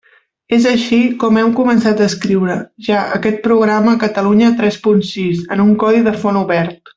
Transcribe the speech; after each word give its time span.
És 0.55 0.63
així 0.69 0.97
com 1.23 1.35
hem 1.41 1.51
començat 1.59 2.01
a 2.01 2.07
escriure 2.11 2.55
ja 2.87 3.03
aquest 3.19 3.37
programa 3.43 3.95
Catalunya 4.05 4.49
tres 4.63 4.81
punt 4.89 5.05
sis, 5.11 5.45
en 5.57 5.63
un 5.67 5.75
codi 5.85 6.03
de 6.09 6.17
font 6.25 6.43
obert. 6.43 6.83